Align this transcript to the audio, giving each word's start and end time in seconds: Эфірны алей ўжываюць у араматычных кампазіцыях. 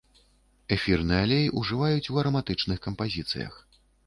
Эфірны 0.77 1.19
алей 1.25 1.45
ўжываюць 1.59 2.09
у 2.15 2.19
араматычных 2.23 2.83
кампазіцыях. 2.89 3.53